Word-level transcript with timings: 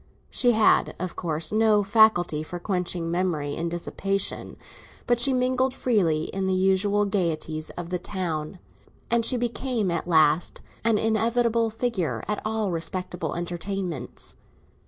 She 0.31 0.53
had, 0.53 0.95
of 0.97 1.15
course, 1.15 1.51
no 1.51 1.83
faculty 1.83 2.41
for 2.41 2.57
quenching 2.57 3.11
memory 3.11 3.55
in 3.55 3.69
dissipation; 3.69 4.57
but 5.05 5.19
she 5.19 5.31
mingled 5.31 5.75
freely 5.75 6.23
in 6.23 6.47
the 6.47 6.55
usual 6.55 7.05
gaieties 7.05 7.69
of 7.77 7.91
the 7.91 7.99
town, 7.99 8.57
and 9.11 9.23
she 9.23 9.37
became 9.37 9.91
at 9.91 10.07
last 10.07 10.63
an 10.83 10.97
inevitable 10.97 11.69
figure 11.69 12.23
at 12.27 12.41
all 12.43 12.71
respectable 12.71 13.35
entertainments. 13.35 14.35